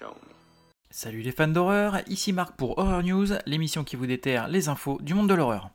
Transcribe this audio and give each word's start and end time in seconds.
Ok, 0.00 0.06
show 0.06 0.14
me. 0.14 0.34
Salut 0.90 1.22
les 1.22 1.32
fans 1.32 1.48
d'horreur, 1.48 2.00
ici 2.08 2.32
Marc 2.32 2.56
pour 2.56 2.78
Horror 2.78 3.02
News, 3.02 3.26
l'émission 3.46 3.84
qui 3.84 3.96
vous 3.96 4.06
déterre 4.06 4.48
les 4.48 4.68
infos 4.68 4.98
du 5.02 5.14
monde 5.14 5.28
de 5.28 5.34
l'horreur. 5.34 5.70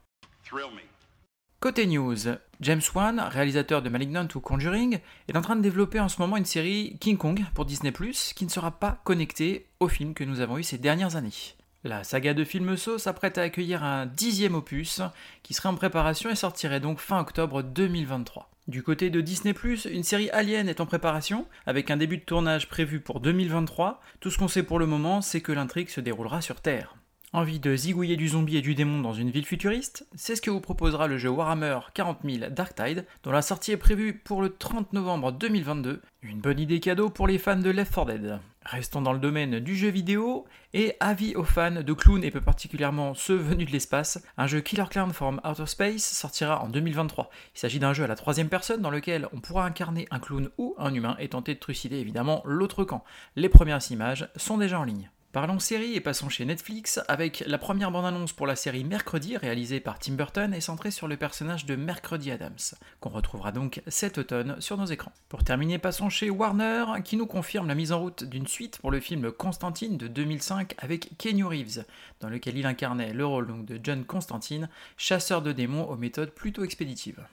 Côté 1.59 1.85
news, 1.87 2.17
James 2.59 2.81
Wan, 2.93 3.19
réalisateur 3.19 3.81
de 3.81 3.89
Malignant 3.89 4.27
ou 4.35 4.39
Conjuring, 4.39 4.99
est 5.27 5.37
en 5.37 5.41
train 5.41 5.55
de 5.55 5.61
développer 5.61 5.99
en 5.99 6.09
ce 6.09 6.19
moment 6.19 6.37
une 6.37 6.45
série 6.45 6.97
King 6.99 7.17
Kong 7.17 7.43
pour 7.53 7.65
Disney⁇ 7.65 7.91
qui 8.33 8.45
ne 8.45 8.49
sera 8.49 8.71
pas 8.71 9.01
connectée 9.03 9.67
aux 9.79 9.87
films 9.87 10.13
que 10.13 10.23
nous 10.23 10.41
avons 10.41 10.57
eus 10.57 10.63
ces 10.63 10.77
dernières 10.77 11.15
années. 11.15 11.55
La 11.85 12.05
saga 12.05 12.33
de 12.33 12.45
films 12.45 12.77
Saw 12.77 12.97
s'apprête 12.97 13.37
à 13.37 13.41
accueillir 13.41 13.83
un 13.83 14.05
dixième 14.05 14.55
opus 14.55 15.01
qui 15.43 15.53
serait 15.53 15.67
en 15.67 15.75
préparation 15.75 16.29
et 16.29 16.35
sortirait 16.35 16.79
donc 16.79 16.99
fin 16.99 17.19
octobre 17.19 17.61
2023. 17.61 18.49
Du 18.69 18.83
côté 18.83 19.09
de 19.09 19.19
Disney⁇ 19.19 19.53
une 19.89 20.03
série 20.03 20.29
Alien 20.29 20.69
est 20.69 20.79
en 20.79 20.85
préparation, 20.85 21.45
avec 21.65 21.91
un 21.91 21.97
début 21.97 22.19
de 22.19 22.23
tournage 22.23 22.69
prévu 22.69 23.01
pour 23.01 23.19
2023. 23.19 23.99
Tout 24.21 24.29
ce 24.29 24.37
qu'on 24.37 24.47
sait 24.47 24.63
pour 24.63 24.79
le 24.79 24.85
moment, 24.85 25.19
c'est 25.19 25.41
que 25.41 25.51
l'intrigue 25.51 25.89
se 25.89 25.99
déroulera 25.99 26.39
sur 26.39 26.61
Terre. 26.61 26.95
Envie 27.33 27.59
de 27.59 27.75
zigouiller 27.75 28.15
du 28.15 28.29
zombie 28.29 28.55
et 28.55 28.61
du 28.61 28.75
démon 28.75 29.01
dans 29.01 29.11
une 29.11 29.31
ville 29.31 29.45
futuriste? 29.45 30.07
C'est 30.15 30.37
ce 30.37 30.41
que 30.41 30.51
vous 30.51 30.61
proposera 30.61 31.07
le 31.07 31.17
jeu 31.17 31.29
Warhammer 31.29 31.79
40 31.95 32.19
000 32.23 32.49
Dark 32.51 32.75
Tide, 32.75 33.05
dont 33.23 33.31
la 33.31 33.41
sortie 33.41 33.73
est 33.73 33.77
prévue 33.77 34.13
pour 34.13 34.41
le 34.41 34.55
30 34.55 34.93
novembre 34.93 35.33
2022. 35.33 36.01
Une 36.21 36.39
bonne 36.39 36.59
idée 36.59 36.79
cadeau 36.79 37.09
pour 37.09 37.27
les 37.27 37.39
fans 37.39 37.57
de 37.57 37.71
Left 37.71 37.93
4 37.93 38.05
Dead. 38.05 38.39
Restons 38.65 39.01
dans 39.01 39.13
le 39.13 39.19
domaine 39.19 39.59
du 39.59 39.75
jeu 39.75 39.89
vidéo, 39.89 40.45
et 40.73 40.95
avis 40.99 41.35
aux 41.35 41.43
fans 41.43 41.81
de 41.81 41.93
clowns 41.93 42.23
et 42.23 42.31
peu 42.31 42.41
particulièrement 42.41 43.13
ceux 43.13 43.35
venus 43.35 43.67
de 43.67 43.71
l'espace, 43.71 44.23
un 44.37 44.47
jeu 44.47 44.61
Killer 44.61 44.85
Clown 44.89 45.11
from 45.11 45.41
Outer 45.43 45.65
Space 45.65 46.03
sortira 46.03 46.63
en 46.63 46.69
2023. 46.69 47.29
Il 47.55 47.59
s'agit 47.59 47.79
d'un 47.79 47.93
jeu 47.93 48.05
à 48.05 48.07
la 48.07 48.15
troisième 48.15 48.49
personne 48.49 48.81
dans 48.81 48.89
lequel 48.89 49.27
on 49.33 49.39
pourra 49.39 49.65
incarner 49.65 50.07
un 50.11 50.19
clown 50.19 50.49
ou 50.57 50.75
un 50.77 50.93
humain 50.93 51.15
et 51.19 51.29
tenter 51.29 51.55
de 51.55 51.59
trucider 51.59 51.97
évidemment 51.97 52.41
l'autre 52.45 52.83
camp. 52.83 53.03
Les 53.35 53.49
premières 53.49 53.91
images 53.91 54.29
sont 54.37 54.57
déjà 54.57 54.79
en 54.79 54.83
ligne. 54.83 55.09
Parlons 55.33 55.57
série 55.57 55.95
et 55.95 55.99
passons 55.99 56.29
chez 56.29 56.45
Netflix 56.45 56.99
avec 57.07 57.43
la 57.47 57.57
première 57.57 57.89
bande-annonce 57.89 58.33
pour 58.33 58.45
la 58.45 58.55
série 58.55 58.83
Mercredi 58.83 59.35
réalisée 59.35 59.79
par 59.79 59.97
Tim 59.97 60.13
Burton 60.13 60.53
et 60.53 60.61
centrée 60.61 60.91
sur 60.91 61.07
le 61.07 61.17
personnage 61.17 61.65
de 61.65 61.75
Mercredi 61.75 62.29
Adams, 62.29 62.59
qu'on 62.99 63.09
retrouvera 63.09 63.51
donc 63.51 63.81
cet 63.87 64.19
automne 64.19 64.55
sur 64.61 64.77
nos 64.77 64.85
écrans. 64.85 65.11
Pour 65.29 65.43
terminer, 65.43 65.79
passons 65.79 66.11
chez 66.11 66.29
Warner 66.29 66.85
qui 67.03 67.17
nous 67.17 67.25
confirme 67.25 67.67
la 67.67 67.73
mise 67.73 67.91
en 67.91 67.99
route 67.99 68.23
d'une 68.23 68.45
suite 68.45 68.77
pour 68.77 68.91
le 68.91 68.99
film 68.99 69.31
Constantine 69.31 69.97
de 69.97 70.07
2005 70.07 70.75
avec 70.77 71.17
Kenny 71.17 71.41
Reeves, 71.41 71.83
dans 72.19 72.29
lequel 72.29 72.55
il 72.59 72.67
incarnait 72.67 73.11
le 73.11 73.25
rôle 73.25 73.47
donc 73.47 73.65
de 73.65 73.79
John 73.81 74.05
Constantine, 74.05 74.69
chasseur 74.97 75.41
de 75.41 75.51
démons 75.51 75.89
aux 75.89 75.97
méthodes 75.97 76.29
plutôt 76.29 76.63
expéditives. 76.63 77.25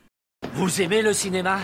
Vous 0.55 0.81
aimez 0.81 1.03
le 1.03 1.13
cinéma? 1.13 1.61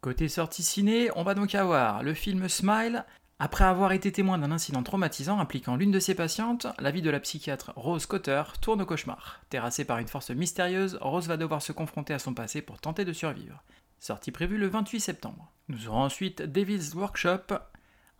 Côté 0.00 0.28
sortie 0.28 0.62
ciné, 0.62 1.10
on 1.16 1.24
va 1.24 1.34
donc 1.34 1.56
avoir 1.56 2.04
le 2.04 2.14
film 2.14 2.48
Smile 2.48 3.04
après 3.44 3.64
avoir 3.64 3.90
été 3.90 4.12
témoin 4.12 4.38
d'un 4.38 4.52
incident 4.52 4.84
traumatisant 4.84 5.40
impliquant 5.40 5.74
l'une 5.74 5.90
de 5.90 5.98
ses 5.98 6.14
patientes, 6.14 6.68
la 6.78 6.92
vie 6.92 7.02
de 7.02 7.10
la 7.10 7.18
psychiatre 7.18 7.72
Rose 7.74 8.06
Cotter 8.06 8.40
tourne 8.60 8.82
au 8.82 8.86
cauchemar. 8.86 9.40
Terrassée 9.50 9.84
par 9.84 9.98
une 9.98 10.06
force 10.06 10.30
mystérieuse, 10.30 10.96
Rose 11.00 11.26
va 11.26 11.36
devoir 11.36 11.60
se 11.60 11.72
confronter 11.72 12.14
à 12.14 12.20
son 12.20 12.34
passé 12.34 12.62
pour 12.62 12.78
tenter 12.78 13.04
de 13.04 13.12
survivre. 13.12 13.60
Sortie 13.98 14.30
prévue 14.30 14.58
le 14.58 14.68
28 14.68 15.00
septembre. 15.00 15.50
Nous 15.66 15.88
aurons 15.88 16.02
ensuite 16.02 16.42
Devil's 16.42 16.94
Workshop. 16.94 17.58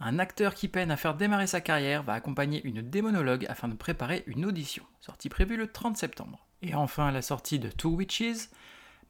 Un 0.01 0.19
acteur 0.19 0.57
qui 0.57 0.67
peine 0.67 0.91
à 0.91 0.97
faire 0.97 1.15
démarrer 1.15 1.47
sa 1.47 1.61
carrière 1.61 2.03
va 2.03 2.15
accompagner 2.15 2.61
une 2.65 2.83
démonologue 2.83 3.47
afin 3.49 3.69
de 3.69 3.77
préparer 3.77 4.25
une 4.27 4.45
audition. 4.45 4.83
Sortie 5.01 5.29
prévue 5.29 5.57
le 5.57 5.71
30 5.71 5.97
septembre. 5.97 6.49
Et 6.63 6.75
enfin 6.75 7.13
la 7.13 7.23
sortie 7.23 7.61
de 7.61 7.69
Two 7.69 7.95
Witches. 7.95 8.49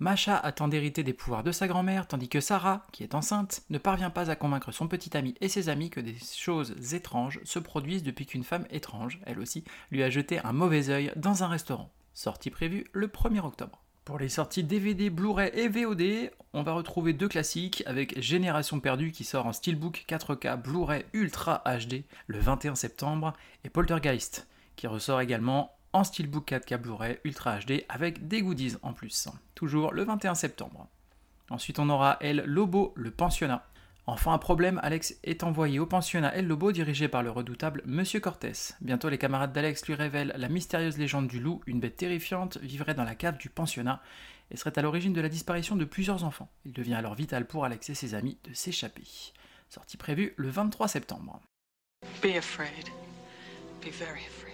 Masha 0.03 0.37
attend 0.37 0.67
d'hériter 0.67 1.05
des 1.05 1.13
pouvoirs 1.13 1.45
de 1.45 1.53
sa 1.53 1.69
grand-mère, 1.69 2.09
tandis 2.09 2.29
que 2.29 2.41
Sarah, 2.41 2.85
qui 2.91 3.05
est 3.05 3.15
enceinte, 3.15 3.63
ne 3.71 3.79
parvient 3.79 4.11
pas 4.11 4.33
à 4.33 4.35
convaincre 4.35 4.73
son 4.73 4.89
petit 4.89 5.17
ami 5.17 5.37
et 5.41 5.49
ses 5.49 5.69
amis 5.69 5.91
que 5.91 6.01
des 6.01 6.17
choses 6.35 6.93
étranges 6.93 7.39
se 7.45 7.61
produisent 7.61 8.03
depuis 8.03 8.27
qu'une 8.27 8.43
femme 8.43 8.67
étrange, 8.71 9.21
elle 9.27 9.39
aussi, 9.39 9.63
lui 9.93 10.03
a 10.03 10.11
jeté 10.11 10.41
un 10.41 10.53
mauvais 10.53 10.91
œil 10.91 11.13
dans 11.15 11.45
un 11.45 11.47
restaurant. 11.47 11.89
Sortie 12.15 12.51
prévue 12.51 12.85
le 12.93 13.07
1er 13.07 13.47
octobre. 13.47 13.81
Pour 14.05 14.19
les 14.19 14.29
sorties 14.29 14.65
DVD, 14.65 15.09
Blu-ray 15.09 15.53
et 15.55 15.69
VOD, 15.69 16.33
on 16.53 16.65
va 16.65 16.73
retrouver 16.73 17.13
deux 17.13 17.29
classiques 17.29 17.85
avec 17.87 18.21
Génération 18.21 18.81
perdue 18.81 19.13
qui 19.13 19.23
sort 19.23 19.47
en 19.47 19.53
Steelbook 19.53 20.05
4K 20.09 20.61
Blu-ray 20.61 21.05
Ultra 21.13 21.63
HD 21.65 22.03
le 22.27 22.41
21 22.41 22.75
septembre 22.75 23.35
et 23.63 23.71
Poltergeist 23.71 24.49
qui 24.75 24.89
ressort 24.89 25.21
également 25.21 25.71
en 25.93 26.05
steelbook 26.05 26.51
4K 26.51 26.77
Blu-ray 26.77 27.19
Ultra 27.25 27.59
HD 27.59 27.85
avec 27.89 28.29
des 28.29 28.43
goodies 28.43 28.77
en 28.83 28.93
plus. 28.93 29.29
Toujours 29.55 29.93
le 29.93 30.05
21 30.05 30.35
septembre. 30.35 30.89
Ensuite, 31.51 31.79
on 31.79 31.91
aura 31.91 32.17
El 32.21 32.45
Lobo, 32.47 32.93
le 32.97 33.11
pensionnat. 33.11 33.67
Enfin, 34.07 34.33
un 34.33 34.39
problème, 34.39 34.81
Alex 34.83 35.15
est 35.23 35.45
envoyé 35.45 35.79
au 35.79 35.87
pensionnat 35.87 36.35
El 36.35 36.49
Lobo 36.49 36.73
dirigé 36.73 37.07
par 37.09 37.23
le 37.23 37.31
redoutable 37.31 37.83
Monsieur 37.87 38.19
Cortés. 38.21 38.75
Bientôt, 38.81 39.09
les 39.09 39.19
camarades 39.19 39.53
d'Alex 39.53 39.87
lui 39.87 39.95
révèlent 39.95 40.35
la 40.37 40.49
mystérieuse 40.49 40.99
légende 40.99 41.29
du 41.29 41.39
loup, 41.39 41.61
une 41.67 41.79
bête 41.79 41.99
terrifiante, 41.99 42.57
vivrait 42.59 42.95
dans 42.95 43.05
la 43.05 43.15
cave 43.15 43.39
du 43.39 43.49
pensionnat 43.49 44.03
et 44.51 44.57
serait 44.57 44.77
à 44.79 44.83
l'origine 44.83 45.13
de 45.13 45.21
la 45.21 45.29
disparition 45.29 45.77
de 45.77 45.85
plusieurs 45.85 46.25
enfants. 46.25 46.51
Il 46.65 46.73
devient 46.73 46.95
alors 46.95 47.15
vital 47.15 47.47
pour 47.47 47.65
Alex 47.65 47.91
et 47.91 47.95
ses 47.95 48.15
amis 48.15 48.39
de 48.45 48.53
s'échapper. 48.55 49.05
Sortie 49.69 49.97
prévue 49.97 50.35
le 50.37 50.49
23 50.49 50.89
septembre. 50.89 51.41
Be 53.83 53.91
very 53.91 54.25
afraid. 54.25 54.52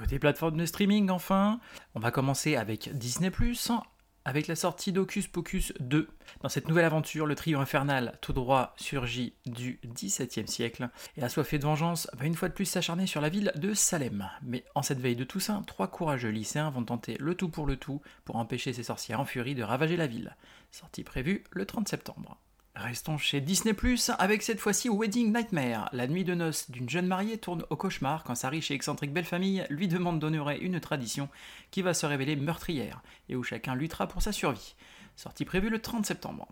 Côté 0.00 0.18
plateforme 0.18 0.56
de 0.56 0.64
streaming, 0.64 1.10
enfin, 1.10 1.60
on 1.94 2.00
va 2.00 2.10
commencer 2.10 2.56
avec 2.56 2.88
Disney⁇ 2.96 3.28
avec 4.24 4.46
la 4.46 4.56
sortie 4.56 4.92
d'Ocus 4.92 5.26
Pocus 5.26 5.74
2. 5.78 6.08
Dans 6.40 6.48
cette 6.48 6.68
nouvelle 6.68 6.86
aventure, 6.86 7.26
le 7.26 7.34
trio 7.34 7.60
infernal 7.60 8.16
tout 8.22 8.32
droit 8.32 8.72
surgit 8.78 9.34
du 9.44 9.78
XVIIe 9.84 10.48
siècle 10.48 10.88
et 11.18 11.22
assoiffé 11.22 11.58
de 11.58 11.64
vengeance 11.64 12.08
va 12.14 12.24
une 12.24 12.34
fois 12.34 12.48
de 12.48 12.54
plus 12.54 12.64
s'acharner 12.64 13.06
sur 13.06 13.20
la 13.20 13.28
ville 13.28 13.52
de 13.56 13.74
Salem. 13.74 14.26
Mais 14.42 14.64
en 14.74 14.80
cette 14.80 15.00
veille 15.00 15.16
de 15.16 15.24
Toussaint, 15.24 15.60
trois 15.66 15.88
courageux 15.88 16.30
lycéens 16.30 16.70
vont 16.70 16.84
tenter 16.84 17.18
le 17.20 17.34
tout 17.34 17.50
pour 17.50 17.66
le 17.66 17.76
tout 17.76 18.00
pour 18.24 18.36
empêcher 18.36 18.72
ces 18.72 18.84
sorcières 18.84 19.20
en 19.20 19.26
furie 19.26 19.54
de 19.54 19.62
ravager 19.62 19.98
la 19.98 20.06
ville. 20.06 20.34
Sortie 20.70 21.04
prévue 21.04 21.44
le 21.50 21.66
30 21.66 21.88
septembre. 21.88 22.40
Restons 22.76 23.18
chez 23.18 23.40
Disney⁇ 23.40 23.72
avec 24.18 24.42
cette 24.42 24.60
fois-ci 24.60 24.88
Wedding 24.88 25.32
Nightmare. 25.34 25.88
La 25.92 26.06
nuit 26.06 26.22
de 26.22 26.34
noces 26.34 26.70
d'une 26.70 26.88
jeune 26.88 27.06
mariée 27.06 27.36
tourne 27.36 27.64
au 27.68 27.76
cauchemar 27.76 28.22
quand 28.22 28.36
sa 28.36 28.48
riche 28.48 28.70
et 28.70 28.74
excentrique 28.74 29.12
belle-famille 29.12 29.66
lui 29.70 29.88
demande 29.88 30.20
d'honorer 30.20 30.58
une 30.58 30.78
tradition 30.78 31.28
qui 31.72 31.82
va 31.82 31.94
se 31.94 32.06
révéler 32.06 32.36
meurtrière 32.36 33.02
et 33.28 33.34
où 33.34 33.42
chacun 33.42 33.74
luttera 33.74 34.06
pour 34.06 34.22
sa 34.22 34.30
survie. 34.30 34.76
Sortie 35.16 35.44
prévue 35.44 35.68
le 35.68 35.82
30 35.82 36.06
septembre. 36.06 36.46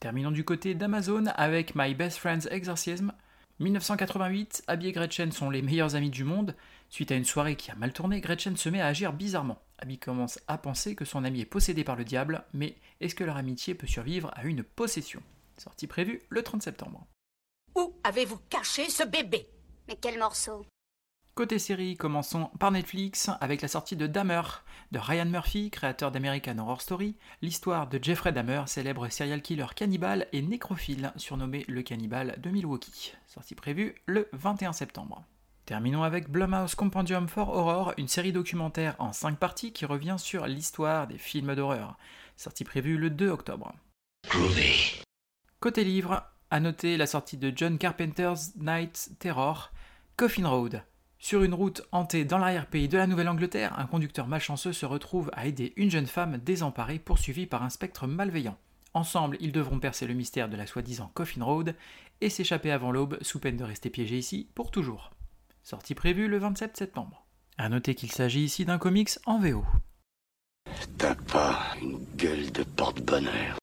Terminons 0.00 0.32
du 0.32 0.44
côté 0.44 0.74
d'Amazon 0.74 1.26
avec 1.36 1.74
My 1.76 1.94
Best 1.94 2.18
Friend's 2.18 2.48
Exorcism. 2.50 3.12
1988, 3.60 4.64
Abby 4.66 4.88
et 4.88 4.92
Gretchen 4.92 5.30
sont 5.30 5.50
les 5.50 5.62
meilleurs 5.62 5.94
amis 5.94 6.10
du 6.10 6.24
monde. 6.24 6.56
Suite 6.88 7.12
à 7.12 7.16
une 7.16 7.24
soirée 7.24 7.54
qui 7.54 7.70
a 7.70 7.76
mal 7.76 7.92
tourné, 7.92 8.20
Gretchen 8.20 8.56
se 8.56 8.68
met 8.68 8.80
à 8.80 8.86
agir 8.86 9.12
bizarrement. 9.12 9.62
Abby 9.78 9.98
commence 9.98 10.40
à 10.48 10.58
penser 10.58 10.96
que 10.96 11.04
son 11.04 11.24
ami 11.24 11.42
est 11.42 11.46
possédé 11.46 11.84
par 11.84 11.96
le 11.96 12.04
diable, 12.04 12.42
mais 12.52 12.76
est-ce 13.00 13.14
que 13.14 13.24
leur 13.24 13.36
amitié 13.36 13.74
peut 13.74 13.86
survivre 13.86 14.32
à 14.34 14.44
une 14.44 14.64
possession? 14.64 15.22
Sortie 15.60 15.86
prévue 15.86 16.22
le 16.30 16.42
30 16.42 16.62
septembre. 16.62 17.06
Où 17.76 17.94
avez-vous 18.02 18.38
caché 18.48 18.88
ce 18.88 19.02
bébé? 19.02 19.46
Mais 19.88 19.98
quel 20.00 20.18
morceau? 20.18 20.64
Côté 21.34 21.58
série, 21.58 21.98
commençons 21.98 22.46
par 22.58 22.70
Netflix 22.70 23.28
avec 23.42 23.60
la 23.60 23.68
sortie 23.68 23.94
de 23.94 24.06
Dahmer 24.06 24.40
de 24.90 24.98
Ryan 24.98 25.26
Murphy, 25.26 25.70
créateur 25.70 26.12
d'American 26.12 26.56
Horror 26.56 26.80
Story, 26.80 27.18
l'histoire 27.42 27.88
de 27.88 28.02
Jeffrey 28.02 28.32
Dahmer, 28.32 28.62
célèbre 28.68 29.06
serial 29.10 29.42
killer 29.42 29.66
cannibale 29.76 30.28
et 30.32 30.40
nécrophile 30.40 31.12
surnommé 31.16 31.66
le 31.68 31.82
cannibale 31.82 32.36
de 32.40 32.48
Milwaukee. 32.48 33.12
Sortie 33.26 33.54
prévue 33.54 33.96
le 34.06 34.30
21 34.32 34.72
septembre. 34.72 35.26
Terminons 35.66 36.04
avec 36.04 36.30
Blumhouse 36.30 36.74
Compendium 36.74 37.28
for 37.28 37.50
Horror, 37.50 37.92
une 37.98 38.08
série 38.08 38.32
documentaire 38.32 38.96
en 38.98 39.12
5 39.12 39.38
parties 39.38 39.74
qui 39.74 39.84
revient 39.84 40.16
sur 40.16 40.46
l'histoire 40.46 41.06
des 41.06 41.18
films 41.18 41.54
d'horreur. 41.54 41.98
Sortie 42.38 42.64
prévue 42.64 42.96
le 42.96 43.10
2 43.10 43.28
octobre. 43.28 43.74
Côté 45.60 45.84
livre, 45.84 46.22
à 46.50 46.58
noter 46.58 46.96
la 46.96 47.06
sortie 47.06 47.36
de 47.36 47.52
John 47.54 47.76
Carpenter's 47.76 48.56
Night 48.56 49.10
Terror, 49.18 49.70
Coffin 50.16 50.48
Road. 50.48 50.82
Sur 51.18 51.42
une 51.42 51.52
route 51.52 51.82
hantée 51.92 52.24
dans 52.24 52.38
l'arrière-pays 52.38 52.88
de 52.88 52.96
la 52.96 53.06
Nouvelle-Angleterre, 53.06 53.78
un 53.78 53.84
conducteur 53.84 54.26
malchanceux 54.26 54.72
se 54.72 54.86
retrouve 54.86 55.30
à 55.34 55.46
aider 55.46 55.74
une 55.76 55.90
jeune 55.90 56.06
femme 56.06 56.38
désemparée 56.38 56.98
poursuivie 56.98 57.44
par 57.44 57.62
un 57.62 57.68
spectre 57.68 58.06
malveillant. 58.06 58.56
Ensemble, 58.94 59.36
ils 59.38 59.52
devront 59.52 59.78
percer 59.78 60.06
le 60.06 60.14
mystère 60.14 60.48
de 60.48 60.56
la 60.56 60.66
soi-disant 60.66 61.10
Coffin 61.12 61.44
Road 61.44 61.76
et 62.22 62.30
s'échapper 62.30 62.70
avant 62.70 62.90
l'aube 62.90 63.18
sous 63.20 63.38
peine 63.38 63.58
de 63.58 63.64
rester 63.64 63.90
piégés 63.90 64.16
ici 64.16 64.48
pour 64.54 64.70
toujours. 64.70 65.10
Sortie 65.62 65.94
prévue 65.94 66.26
le 66.26 66.38
27 66.38 66.74
septembre. 66.74 67.26
À 67.58 67.68
noter 67.68 67.94
qu'il 67.94 68.12
s'agit 68.12 68.44
ici 68.44 68.64
d'un 68.64 68.78
comics 68.78 69.10
en 69.26 69.38
VO. 69.38 69.62
T'as 70.96 71.16
pas 71.16 71.76
une 71.82 71.98
gueule 72.16 72.50
de 72.50 72.62
porte-bonheur. 72.62 73.59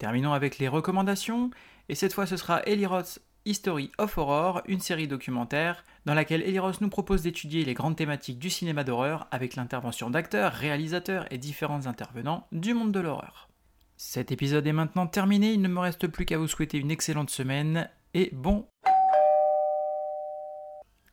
Terminons 0.00 0.32
avec 0.32 0.56
les 0.56 0.66
recommandations, 0.66 1.50
et 1.90 1.94
cette 1.94 2.14
fois 2.14 2.24
ce 2.24 2.38
sera 2.38 2.62
Eliros 2.62 3.20
History 3.44 3.92
of 3.98 4.16
Horror, 4.16 4.62
une 4.66 4.80
série 4.80 5.06
documentaire 5.06 5.84
dans 6.06 6.14
laquelle 6.14 6.40
Eliros 6.40 6.80
nous 6.80 6.88
propose 6.88 7.20
d'étudier 7.20 7.66
les 7.66 7.74
grandes 7.74 7.96
thématiques 7.96 8.38
du 8.38 8.48
cinéma 8.48 8.82
d'horreur 8.82 9.28
avec 9.30 9.56
l'intervention 9.56 10.08
d'acteurs, 10.08 10.54
réalisateurs 10.54 11.26
et 11.30 11.36
différents 11.36 11.86
intervenants 11.86 12.46
du 12.50 12.72
monde 12.72 12.92
de 12.92 13.00
l'horreur. 13.00 13.50
Cet 13.98 14.32
épisode 14.32 14.66
est 14.66 14.72
maintenant 14.72 15.06
terminé, 15.06 15.52
il 15.52 15.60
ne 15.60 15.68
me 15.68 15.80
reste 15.80 16.06
plus 16.06 16.24
qu'à 16.24 16.38
vous 16.38 16.48
souhaiter 16.48 16.78
une 16.78 16.90
excellente 16.90 17.28
semaine 17.28 17.90
et 18.14 18.30
bon 18.32 18.66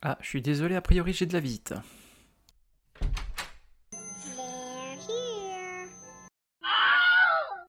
Ah, 0.01 0.17
je 0.21 0.29
suis 0.29 0.41
désolé, 0.41 0.77
a 0.77 0.81
priori 0.81 1.11
j'ai 1.11 1.25
de 1.25 1.33
la 1.33 1.41
visite. 1.41 1.73